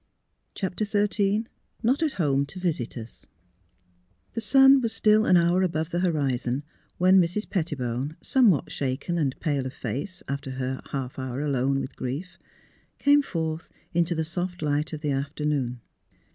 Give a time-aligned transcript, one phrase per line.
[0.55, 1.45] CHAPTER Xin
[1.83, 3.27] NOT AT HOME TO VISITORS
[4.33, 6.63] The sun was still an hour above the horizon
[6.97, 7.47] when Mrs.
[7.47, 12.39] Pettibone— somewhat shaken and pale of face, after her half hour alone with grief—
[12.97, 15.81] came forth into the soft light of the afternoon.